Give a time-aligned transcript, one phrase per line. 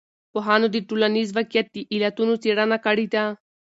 [0.31, 3.23] پوهانو د ټولنیز واقعیت د علتونو څېړنه کړې ده.